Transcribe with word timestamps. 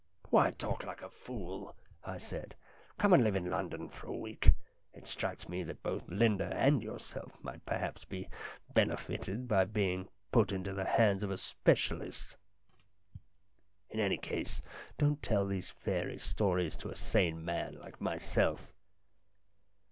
"Why 0.31 0.49
talk 0.49 0.83
like 0.83 1.03
a 1.03 1.11
fool?" 1.11 1.75
I 2.03 2.17
said. 2.17 2.55
"Come 2.97 3.13
and 3.13 3.23
live 3.23 3.35
in 3.35 3.51
London 3.51 3.87
for 3.87 4.07
a 4.07 4.17
week. 4.17 4.51
It 4.95 5.05
strikes 5.05 5.47
me 5.47 5.61
that 5.61 5.83
both 5.83 6.09
Linda 6.09 6.51
and 6.55 6.81
yourself 6.81 7.37
might 7.43 7.63
perhaps 7.67 8.03
be 8.03 8.27
bene 8.73 8.95
fited 8.97 9.47
by 9.47 9.65
being 9.65 10.09
put 10.31 10.51
into 10.51 10.73
the 10.73 10.85
hands 10.85 11.21
of 11.21 11.29
a 11.29 11.37
specialist. 11.37 12.35
288 13.91 13.91
STORIES 13.91 13.91
IN 13.91 13.95
GREY 13.95 14.01
In 14.01 14.05
any 14.07 14.17
case, 14.17 14.63
don't 14.97 15.21
tell 15.21 15.45
these 15.45 15.69
fairy 15.69 16.17
stories 16.17 16.75
to 16.77 16.89
a 16.89 16.95
sane 16.95 17.45
man 17.45 17.75
like 17.77 18.01
myself." 18.01 18.73